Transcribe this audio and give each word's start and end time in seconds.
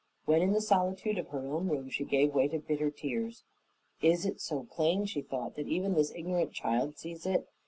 When 0.25 0.41
in 0.41 0.53
the 0.53 0.61
solitude 0.61 1.19
of 1.19 1.27
her 1.27 1.45
own 1.45 1.67
room, 1.67 1.87
she 1.91 2.05
gave 2.05 2.33
way 2.33 2.47
to 2.47 2.57
bitter 2.57 2.89
tears. 2.89 3.43
"Is 4.01 4.25
it 4.25 4.41
so 4.41 4.63
plain," 4.71 5.05
she 5.05 5.21
thought, 5.21 5.55
"that 5.57 5.67
even 5.67 5.93
this 5.93 6.11
ignorant 6.15 6.53
child 6.53 6.97
sees 6.97 7.23
it? 7.27 7.47